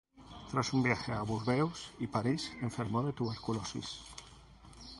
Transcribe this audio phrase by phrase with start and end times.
[0.49, 3.99] Tras un viaje a Burdeos y París enfermó de tuberculosis.